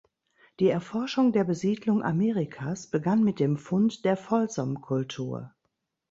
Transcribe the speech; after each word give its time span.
Die 0.59 0.67
Erforschung 0.67 1.31
der 1.31 1.43
Besiedlung 1.43 2.01
Amerikas 2.03 2.87
begann 2.87 3.23
mit 3.23 3.39
dem 3.39 3.55
Fund 3.55 4.03
der 4.03 4.17
Folsom-Kultur. 4.17 5.53